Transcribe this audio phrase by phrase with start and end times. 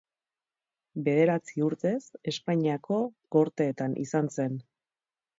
[1.07, 1.99] Bederatzi urtez,
[2.31, 2.97] Espainiako
[3.37, 4.57] Gorteetan izan zen.